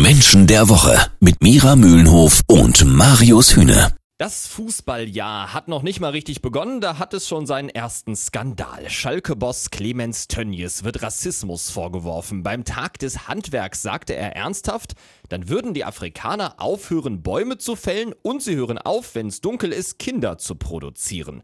[0.00, 3.92] Menschen der Woche mit Mira Mühlenhof und Marius Hühne.
[4.16, 8.88] Das Fußballjahr hat noch nicht mal richtig begonnen, da hat es schon seinen ersten Skandal.
[8.88, 12.42] Schalke-Boss Clemens Tönnies wird Rassismus vorgeworfen.
[12.42, 14.94] Beim Tag des Handwerks sagte er ernsthaft,
[15.28, 19.72] dann würden die Afrikaner aufhören, Bäume zu fällen und sie hören auf, wenn es dunkel
[19.72, 21.42] ist, Kinder zu produzieren.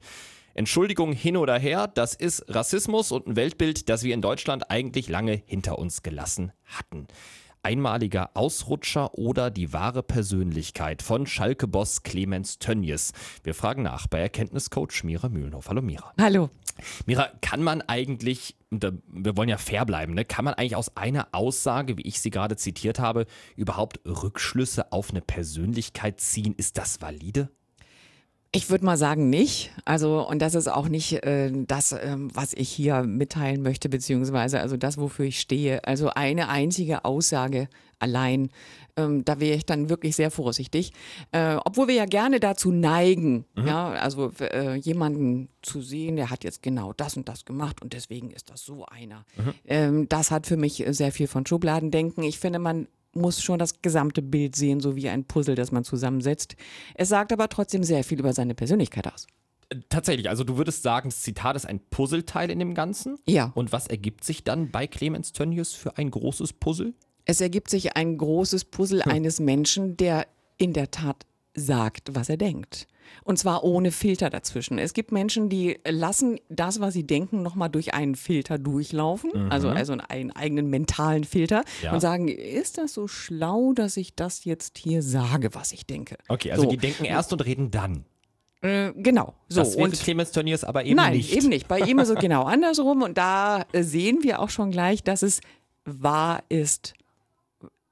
[0.55, 5.09] Entschuldigung hin oder her, das ist Rassismus und ein Weltbild, das wir in Deutschland eigentlich
[5.09, 7.09] lange hinter uns gelassen hatten
[7.63, 13.13] einmaliger Ausrutscher oder die wahre Persönlichkeit von Schalke-Boss Clemens Tönnies?
[13.43, 15.69] Wir fragen nach bei Erkenntniscoach Mira Mühlenhoff.
[15.69, 16.13] Hallo Mira.
[16.21, 16.51] Hallo.
[17.07, 20.25] Mira, kann man eigentlich, wir wollen ja fair bleiben, ne?
[20.25, 23.27] kann man eigentlich aus einer Aussage, wie ich sie gerade zitiert habe,
[23.57, 26.55] überhaupt Rückschlüsse auf eine Persönlichkeit ziehen?
[26.57, 27.51] Ist das valide?
[28.51, 29.73] Ich würde mal sagen nicht.
[29.85, 34.61] Also, und das ist auch nicht äh, das, äh, was ich hier mitteilen möchte, beziehungsweise
[34.61, 35.85] also das, wofür ich stehe.
[35.85, 38.51] Also eine einzige Aussage allein,
[38.97, 40.93] ähm, da wäre ich dann wirklich sehr vorsichtig.
[41.31, 43.67] Äh, obwohl wir ja gerne dazu neigen, mhm.
[43.67, 47.93] ja, also äh, jemanden zu sehen, der hat jetzt genau das und das gemacht und
[47.93, 49.25] deswegen ist das so einer.
[49.37, 49.55] Mhm.
[49.67, 52.25] Ähm, das hat für mich sehr viel von Schubladendenken.
[52.25, 55.85] Ich finde, man muss schon das gesamte Bild sehen, so wie ein Puzzle, das man
[55.85, 56.57] zusammensetzt.
[56.95, 59.27] Es sagt aber trotzdem sehr viel über seine Persönlichkeit aus.
[59.91, 63.19] Tatsächlich, also du würdest sagen, das Zitat ist ein Puzzleteil in dem Ganzen?
[63.27, 63.53] Ja.
[63.55, 66.95] Und was ergibt sich dann bei Clemens Tönnies für ein großes Puzzle?
[67.27, 69.13] Es ergibt sich ein großes Puzzle hm.
[69.13, 72.87] eines Menschen, der in der Tat sagt, was er denkt.
[73.25, 74.79] Und zwar ohne Filter dazwischen.
[74.79, 79.51] Es gibt Menschen, die lassen das, was sie denken, nochmal durch einen Filter durchlaufen, mhm.
[79.51, 81.93] also, also einen eigenen mentalen Filter ja.
[81.93, 86.17] und sagen, ist das so schlau, dass ich das jetzt hier sage, was ich denke?
[86.29, 86.71] Okay, also so.
[86.71, 88.05] die denken erst und reden dann.
[88.61, 89.35] Äh, genau.
[89.49, 89.61] So.
[89.61, 91.31] Das und Clemens Turniers aber eben nein, nicht.
[91.31, 91.69] Nein, eben nicht.
[91.69, 95.41] Bei ihm ist es genau andersrum und da sehen wir auch schon gleich, dass es
[95.85, 96.95] wahr ist,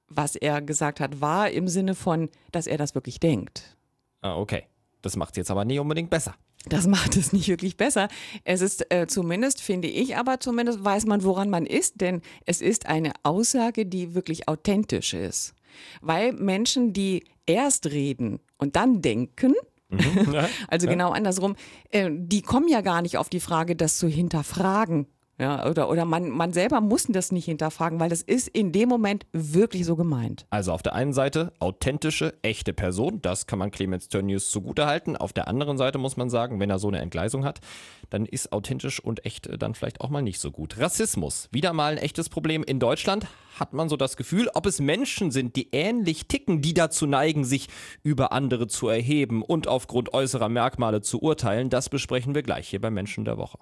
[0.09, 3.77] was er gesagt hat, wahr im Sinne von, dass er das wirklich denkt.
[4.23, 4.65] Ah, okay.
[5.03, 6.35] Das macht es jetzt aber nicht unbedingt besser.
[6.69, 8.09] Das macht es nicht wirklich besser.
[8.45, 12.61] Es ist äh, zumindest, finde ich, aber zumindest weiß man, woran man ist, denn es
[12.61, 15.55] ist eine Aussage, die wirklich authentisch ist.
[16.01, 19.55] Weil Menschen, die erst reden und dann denken,
[19.89, 20.35] mhm.
[20.69, 20.93] also ja.
[20.93, 21.55] genau andersrum,
[21.91, 25.07] äh, die kommen ja gar nicht auf die Frage, das zu hinterfragen.
[25.39, 28.89] Ja, oder, oder man, man selber muss das nicht hinterfragen, weil das ist in dem
[28.89, 30.47] Moment wirklich so gemeint.
[30.49, 35.15] Also auf der einen Seite authentische, echte Person, das kann man Clemens Tönnies zugutehalten.
[35.15, 37.61] Auf der anderen Seite muss man sagen, wenn er so eine Entgleisung hat,
[38.09, 40.79] dann ist authentisch und echt dann vielleicht auch mal nicht so gut.
[40.79, 43.27] Rassismus, wieder mal ein echtes Problem in Deutschland.
[43.61, 47.45] Hat man so das Gefühl, ob es Menschen sind, die ähnlich ticken, die dazu neigen,
[47.45, 47.69] sich
[48.03, 52.81] über andere zu erheben und aufgrund äußerer Merkmale zu urteilen, das besprechen wir gleich hier
[52.81, 53.59] bei Menschen der Woche.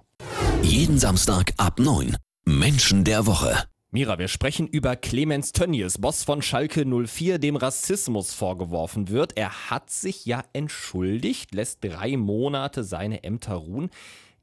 [0.65, 2.17] Jeden Samstag ab 9.
[2.47, 3.65] Menschen der Woche.
[3.91, 9.37] Mira, wir sprechen über Clemens Tönnies, Boss von Schalke 04, dem Rassismus vorgeworfen wird.
[9.37, 13.91] Er hat sich ja entschuldigt, lässt drei Monate seine Ämter ruhen.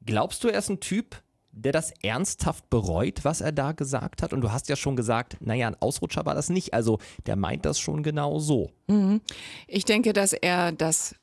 [0.06, 4.32] Glaubst du, er ist ein Typ, der das ernsthaft bereut, was er da gesagt hat?
[4.32, 6.72] Und du hast ja schon gesagt, naja, ein Ausrutscher war das nicht.
[6.72, 8.70] Also der meint das schon genau so.
[8.86, 9.20] Mhm.
[9.66, 11.16] Ich denke, dass er das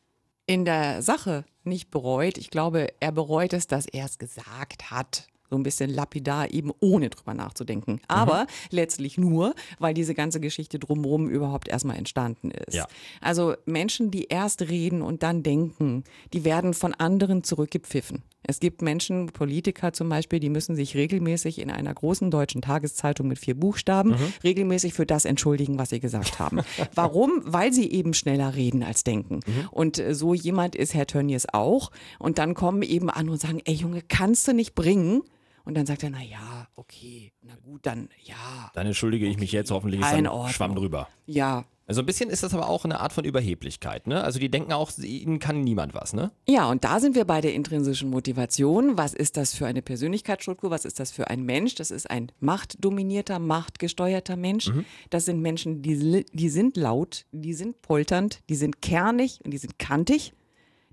[0.50, 2.40] in der Sache nicht bereut.
[2.40, 6.72] Ich glaube, er bereut es, dass er es gesagt hat so ein bisschen lapidar, eben
[6.80, 8.02] ohne drüber nachzudenken.
[8.08, 8.48] Aber mhm.
[8.72, 12.76] letztlich nur, weil diese ganze Geschichte drumherum überhaupt erstmal entstanden ist.
[12.76, 12.88] Ja.
[13.22, 18.24] Also Menschen, die erst reden und dann denken, die werden von anderen zurückgepfiffen.
[18.50, 23.28] Es gibt Menschen, Politiker zum Beispiel, die müssen sich regelmäßig in einer großen deutschen Tageszeitung
[23.28, 24.34] mit vier Buchstaben mhm.
[24.44, 26.62] regelmäßig für das entschuldigen, was sie gesagt haben.
[26.96, 27.44] Warum?
[27.46, 29.42] Weil sie eben schneller reden als denken.
[29.46, 29.70] Mhm.
[29.70, 31.92] Und äh, so jemand ist Herr Tönnies auch.
[32.18, 35.22] Und dann kommen eben an und sagen, ey Junge, kannst du nicht bringen?
[35.70, 38.72] Und dann sagt er, na ja, okay, na gut, dann ja.
[38.74, 41.08] Dann entschuldige ich mich jetzt, hoffentlich ist ein Schwamm drüber.
[41.28, 41.64] Ja.
[41.86, 44.24] Also ein bisschen ist das aber auch eine Art von Überheblichkeit, ne?
[44.24, 46.32] Also die denken auch, ihnen kann niemand was, ne?
[46.48, 48.98] Ja, und da sind wir bei der intrinsischen Motivation.
[48.98, 50.72] Was ist das für eine Persönlichkeitsstruktur?
[50.72, 51.76] Was ist das für ein Mensch?
[51.76, 54.70] Das ist ein machtdominierter, machtgesteuerter Mensch.
[54.70, 54.86] Mhm.
[55.12, 59.60] Das sind Menschen, die, die sind laut, die sind polternd, die sind kernig und die
[59.60, 60.34] sind kantig.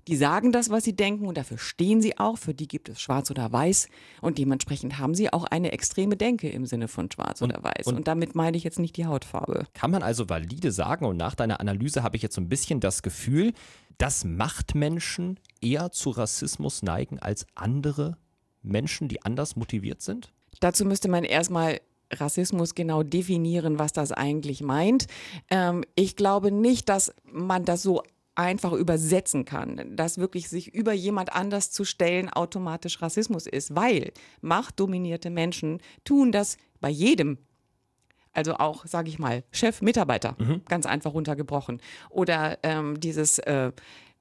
[0.07, 2.37] Die sagen das, was sie denken und dafür stehen sie auch.
[2.37, 3.89] Für die gibt es schwarz oder weiß
[4.21, 7.87] und dementsprechend haben sie auch eine extreme Denke im Sinne von schwarz und, oder weiß.
[7.87, 9.65] Und, und, damit meine ich jetzt nicht die Hautfarbe.
[9.73, 12.79] Kann man also valide sagen und nach deiner Analyse habe ich jetzt so ein bisschen
[12.79, 13.53] das Gefühl,
[13.97, 18.17] dass Machtmenschen eher zu Rassismus neigen als andere
[18.63, 20.31] Menschen, die anders motiviert sind?
[20.59, 21.81] Dazu müsste man erstmal
[22.13, 25.07] Rassismus genau definieren, was das eigentlich meint.
[25.49, 28.03] Ähm, ich glaube nicht, dass man das so
[28.37, 34.11] einfach übersetzen kann, dass wirklich sich über jemand anders zu stellen automatisch Rassismus ist, weil
[34.41, 37.39] machtdominierte Menschen tun das bei jedem
[38.33, 40.35] Also auch, sage ich mal, Chef, Mitarbeiter,
[40.69, 41.81] ganz einfach runtergebrochen.
[42.11, 43.71] Oder ähm, dieses, äh,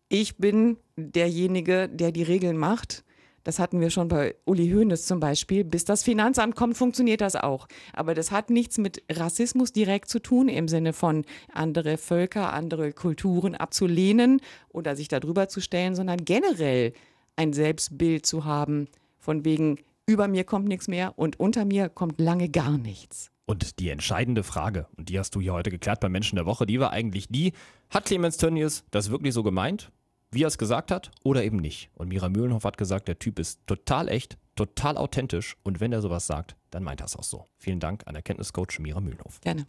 [0.09, 3.05] ich bin derjenige, der die Regeln macht.
[3.47, 5.63] Das hatten wir schon bei Uli Hoeneß zum Beispiel.
[5.63, 7.69] Bis das Finanzamt kommt, funktioniert das auch.
[7.93, 12.93] Aber das hat nichts mit Rassismus direkt zu tun, im Sinne von andere Völker, andere
[12.93, 14.41] Kulturen abzulehnen
[14.71, 16.93] oder sich darüber zu stellen, sondern generell
[17.37, 22.21] ein Selbstbild zu haben, von wegen, über mir kommt nichts mehr und unter mir kommt
[22.21, 23.31] lange gar nichts.
[23.45, 26.67] Und die entscheidende Frage, und die hast du hier heute geklärt beim Menschen der Woche,
[26.67, 27.53] die war eigentlich die,
[27.91, 29.93] hat Clemens Tönnies das wirklich so gemeint,
[30.37, 31.91] wie er es gesagt hat, oder eben nicht?
[31.95, 36.03] Und Mira Mühlenhoff hat gesagt, der Typ ist total echt, total authentisch und wenn er
[36.03, 37.45] sowas sagt, dann meint er es auch so.
[37.59, 39.41] Vielen Dank an Erkenntniscoach Mira Mühlenhoff.
[39.41, 39.67] Gerne.